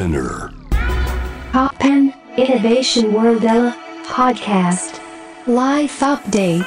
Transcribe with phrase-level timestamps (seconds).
[0.00, 0.50] Spinner.
[1.52, 3.44] Poppen Innovation World
[4.08, 4.98] Podcast.
[5.46, 6.64] Life Update.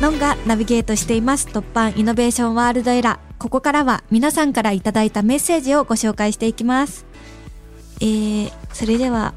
[0.00, 1.46] ノンがナビゲートしています。
[1.46, 7.06] 突版イノベーションワールドエラーここからは皆さんからいただいたメッセージをご紹介していきます。
[8.00, 9.32] えー、それでは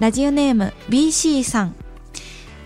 [0.00, 1.76] ラジオネーム BC さん。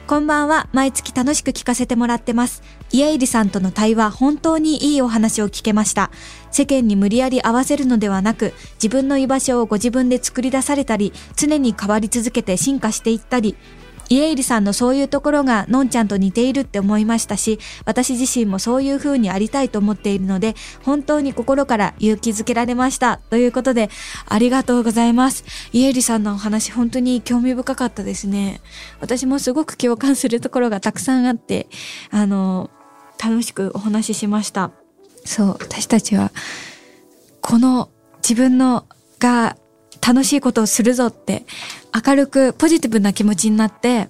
[0.07, 0.67] こんばんは。
[0.73, 2.63] 毎月楽しく聞かせてもらってます。
[2.93, 6.11] 家入さんとの対話、本当にいいお話を聞けました。
[6.51, 13.57] 世間に無理やり合わせるのではなく、自分の居場所をご自分で作り出されたり、常に変わり続けて進化していったり、
[14.11, 23.19] 家入さんのそういうところがのんちゃんと似ているって思いましたし、私自身もそういう風にありたいと思っているので、本当に心から勇気づけられました。
[23.31, 23.91] ということで、
[24.27, 25.45] ありがとうございます。
[25.73, 28.61] 家入さんのお話本当に興味深かったですね。
[29.01, 31.69] 私もすごく共感するところがたくさんあって、
[32.11, 32.71] あの、
[33.23, 34.71] 楽しくお話ししました。
[35.25, 36.33] そう、私たちは、
[37.41, 37.91] この
[38.23, 38.87] 自分の
[39.19, 39.57] が
[40.07, 41.45] 楽しいことをするぞって
[42.07, 44.09] 明るくポジティブな気持ちになって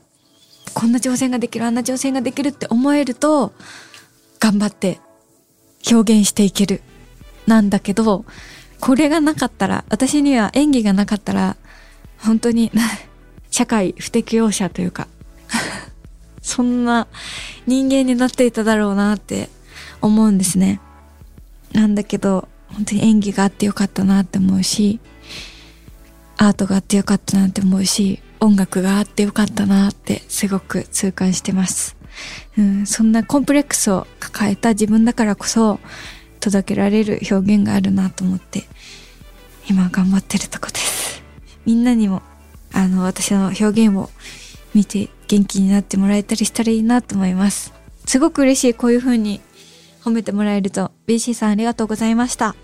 [0.75, 3.53] こんな挑戦ができるあんな挑戦ができるって思えると
[4.39, 5.01] 頑張って
[5.91, 6.83] 表現していける
[7.47, 8.25] なんだけど
[8.81, 11.57] これがなかったら私には演技がなかったら
[12.19, 12.71] 本当に
[13.51, 15.09] 社会不適応者というか
[16.43, 17.09] そんな
[17.69, 19.49] 人間になっていただろうなって
[20.03, 20.81] 思うんですね
[21.73, 24.99] なんだけど本当に演技があってよかったなって思うし
[26.39, 31.97] アートがあってよかったなって思うし、音楽があってよかったなってすごく痛感してます。
[32.57, 35.81] うん、そんなコンプレックスを抱えた自分だからこそ
[36.41, 38.65] 届けられる表現があるなと思って
[39.69, 41.23] 今頑張ってるとこです。
[41.67, 42.23] みんなにも
[42.73, 44.09] あの私の表現を
[44.75, 47.73] 見て元気になってもらえたりしたらいいなと思います。
[48.07, 49.41] すごく嬉しいこういう風に
[50.03, 52.57] 褒めてもらえると BC さんありがとうございました。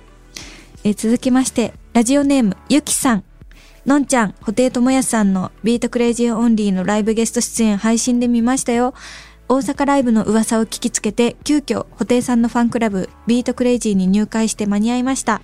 [0.83, 3.25] え続きましてラジオネームゆきさん
[3.87, 8.95] のんちゃん、布袋寅泰さんの BEAT CRAZY オンリーのライブゲスト出演配信で見ましたよ。
[9.47, 15.43] 大阪ライブの噂を聞きつけて、急遽、布袋さんのファンクラブ、 BEAT CRAZY に入会して間に合いました。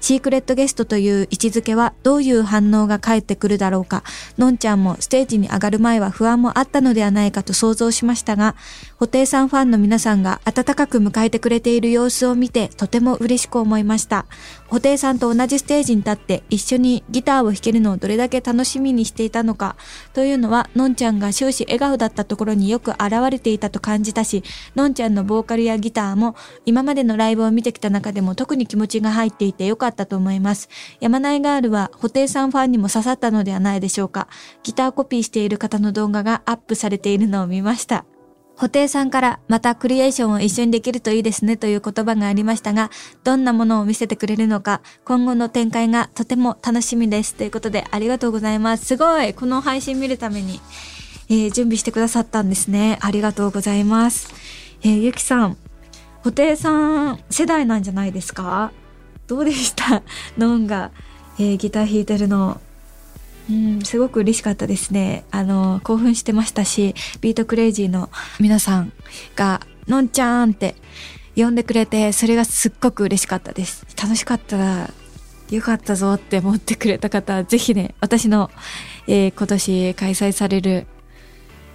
[0.00, 4.04] シークレットゲストという位置づけはどういう反応が返ってくるだろうか。
[4.38, 8.54] のんちゃんもステージに上がる前は不安もあったのではないかと想像しましたが、
[8.98, 14.24] 布袋さんファンの皆さんが温かく迎えてくれている様子を見てとても嬉しく思いました。
[14.72, 19.76] 布袋さんと同じステージに立って一緒にギターを弾けるのをどれだけ楽しみにしていたのか。
[20.14, 24.42] というのは、のんちゃんが終始笑顔だったところによく現れていたと感じたし、
[24.74, 30.70] のんちゃんのボーカルやギターも今までのライブを見てきた中でも特に気持ちが入っていてよかったと思います。
[31.00, 34.28] 山内ガールは布袋さんファンにも刺さったのではないでしょうか。
[34.62, 38.06] ギターコピーしている方の動画がアップされているのを見ました。
[38.56, 42.90] 布袋さんからまたクリエーションを一緒にできるといいですねという言葉がありましたが、
[43.24, 47.34] どんなものを見せてくれるのか、今後の展開がとても楽しみです。
[47.34, 48.84] ということでありがとうございます。
[48.84, 50.60] すごいこの配信見るために、
[51.28, 52.98] えー、準備してくださったんですね。
[53.00, 54.32] ありがとうございます。
[54.82, 55.56] えー、ゆきさん、
[56.22, 58.70] 布袋さん世代なんじゃないですか？
[59.26, 60.02] どうでした？
[60.38, 60.92] のんが、
[61.38, 62.60] えー、ギター弾いてるの
[63.50, 65.24] うん、すごく嬉しかったですね。
[65.30, 68.92] あの、興奮してましたし、 BEAT CRAZY の皆さん
[69.34, 70.76] が、のんちゃんって
[71.34, 73.86] 呼んでくれて、それがすっごく嬉しかったです。
[74.00, 74.90] 楽しかったら、
[75.50, 78.50] よかったぞって思ってくれた方は、ぜひね、私の、
[79.06, 80.86] えー、今年開催される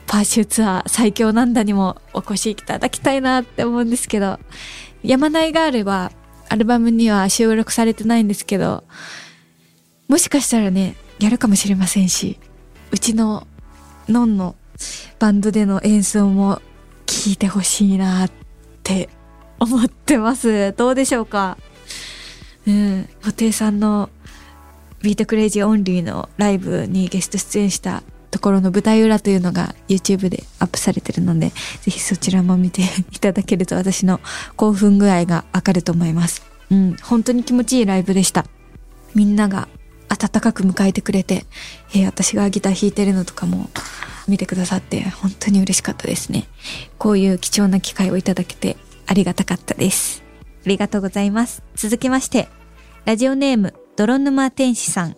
[0.08, 4.39] PURSUE ツアー最強なんだにもお越しいただきたいなって思うんですけど、
[5.03, 6.11] やまないガールは
[6.49, 8.85] アルバムには収録されてないんですけど、
[10.07, 12.39] もしかしたらね、やるかもしれませんし、
[12.91, 14.56] うちののんの
[15.19, 16.61] バンドでの演奏も
[17.05, 18.31] 聞いてほしいなっ
[18.83, 19.09] て
[19.59, 20.73] 思ってます。
[20.73, 21.57] どうでしょうか？
[22.67, 24.09] うん、布袋さんの
[25.02, 31.49] BEAT CRAZY オンリーのライブにゲスト出演したところの舞台裏というのが YouTube でアップされてるので、
[31.81, 34.19] ぜひそちらも見ていただけると私の
[34.55, 36.44] 興奮具合がわかると思います。
[36.69, 38.46] うん、本当に気持ちいいライブでした。
[39.16, 39.67] みんなが
[40.09, 41.46] 温かく迎えてくれて、
[41.94, 43.70] えー、私がギター弾いてるのとかも
[44.28, 46.48] 見てくださって本当に嬉しかったですね。
[46.98, 50.24] こういう貴重な機会をいただけてありがたかったです。
[50.66, 51.64] ありがとうございます。
[51.76, 52.50] 続きまして、
[53.06, 55.16] ラジオネーム、泥沼天使さん。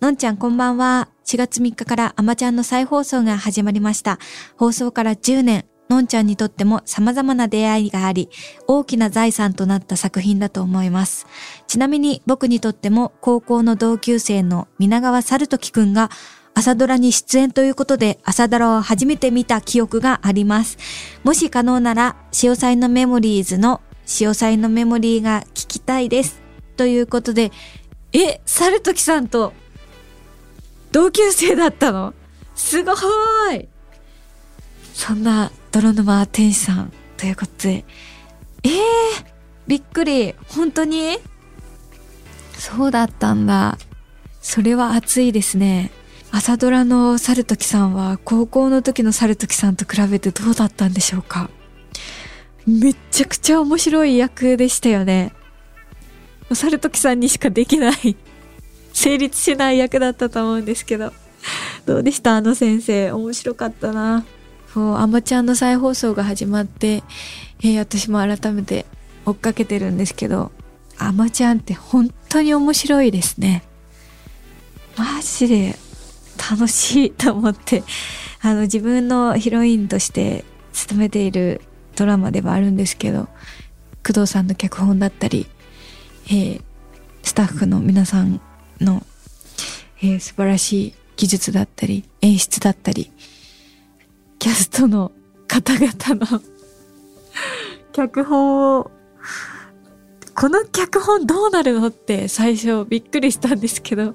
[0.00, 1.08] のんちゃんこんばんは。
[1.24, 4.18] 4月3日からアマちゃんの再放送が始まりました。
[4.58, 8.30] 放送から10年、のんちゃんにとっても様々な出会いがあり、
[8.66, 11.26] 大きな財産となった作品だと思います。
[11.66, 16.10] ちなみに僕にとっても高校の同級生の皆川猿時くんが
[16.54, 20.78] 朝ドラに出演ということで朝ドラを初めて見た記憶があります。
[21.24, 26.40] もし可能なら、潮祭のメモリーズの潮祭のメモリーが聞きたいです。
[26.76, 27.52] ということで、
[28.12, 29.52] え、猿時さんと
[30.92, 32.14] 同級生だったの？
[32.54, 33.68] すごーい
[34.94, 37.84] そんな泥沼天使さんということで、
[38.62, 38.70] えー、
[39.66, 40.34] びっくり。
[40.48, 41.18] 本当に？
[42.56, 43.76] そうだったんだ。
[44.40, 45.90] それは熱いですね。
[46.30, 51.48] 朝ドラの猿時さんは高校の時の猿時さんと比べてどうだったんでしょうか
[52.66, 55.32] めっちゃくちゃ面白い役でしたよね。
[56.52, 58.16] 猿時さんにしかできない
[58.94, 61.12] 成立しない役だったと思うんですけど。
[61.84, 62.36] どうでした？
[62.36, 63.10] あの先生。
[63.12, 64.24] 面白かったな。
[64.74, 67.04] そう、アマちゃんの再放送が始まって、
[67.60, 68.86] えー、私も改めて
[69.24, 70.50] 追っかけてるんですけど、
[70.98, 73.62] アマちゃんって本当に面白いですね。
[74.98, 75.76] マジで
[76.50, 77.84] 楽しいと思って、
[78.40, 81.60] あの自分のヒロインとして務めている
[81.94, 83.28] ドラマではあるんですけど、
[84.04, 85.46] 工藤さんの脚本だったり、
[86.26, 86.62] えー、
[87.22, 88.40] スタッフの皆さん
[88.80, 89.06] の、
[90.02, 93.12] えー、素晴らしい技術だったり、演出だったり、
[94.44, 95.10] キャストの
[95.48, 96.38] 方々の
[97.94, 98.90] 脚本を、
[100.34, 104.14] この脚本どうなるのって最初びっくりしたんですけど、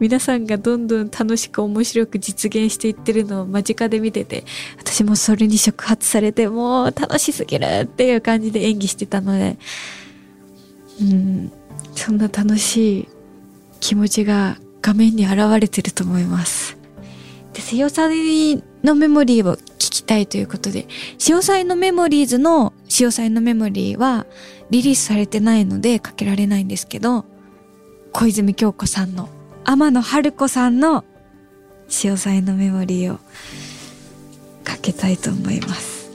[0.00, 4.44] 皆さんがどんどん楽しく面白く実現していってるのを間近で見てて、
[4.76, 9.56] 私もそれに触発されて、もう楽しすぎるっていう感じで演技してたので、
[11.00, 11.52] うん、
[11.94, 13.08] そんな楽しい
[13.78, 16.69] 気持ちが画面に現れてると思います。
[17.60, 20.86] で、瀬尾さんのメモリーを聞きたいということで、
[21.18, 24.26] 潮祭のメモリーズの潮祭のメモリーは
[24.70, 27.26] リリースされてないのでかけられないんですけど、
[28.12, 29.28] 小泉京子さんの、
[29.64, 31.04] 天野春子さんの
[31.88, 33.18] 潮祭のメモリーを
[34.64, 36.10] かけたいと思います。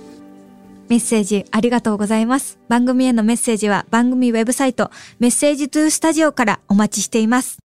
[0.87, 2.59] メッセージありがとうございます。
[2.67, 7.64] 番組へのメッセージは番組ウェブサイトメッセージトゥースタジオからお待ちしています。